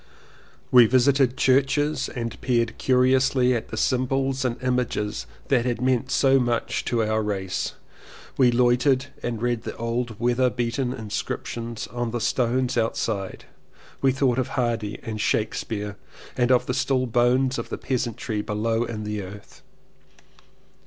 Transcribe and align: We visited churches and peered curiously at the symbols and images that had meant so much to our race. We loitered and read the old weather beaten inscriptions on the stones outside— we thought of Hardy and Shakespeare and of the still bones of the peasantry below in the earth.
We 0.71 0.87
visited 0.87 1.37
churches 1.37 2.09
and 2.09 2.41
peered 2.41 2.79
curiously 2.79 3.53
at 3.53 3.67
the 3.67 3.77
symbols 3.77 4.43
and 4.43 4.59
images 4.63 5.27
that 5.49 5.63
had 5.67 5.79
meant 5.79 6.09
so 6.09 6.39
much 6.39 6.83
to 6.85 7.03
our 7.03 7.21
race. 7.21 7.73
We 8.35 8.49
loitered 8.49 9.05
and 9.21 9.39
read 9.43 9.61
the 9.61 9.75
old 9.77 10.19
weather 10.19 10.49
beaten 10.49 10.91
inscriptions 10.91 11.85
on 11.85 12.09
the 12.09 12.19
stones 12.19 12.79
outside— 12.79 13.45
we 14.01 14.11
thought 14.11 14.39
of 14.39 14.47
Hardy 14.57 14.97
and 15.03 15.21
Shakespeare 15.21 15.97
and 16.35 16.51
of 16.51 16.65
the 16.65 16.73
still 16.73 17.05
bones 17.05 17.59
of 17.59 17.69
the 17.69 17.77
peasantry 17.77 18.41
below 18.41 18.83
in 18.85 19.03
the 19.03 19.21
earth. 19.21 19.61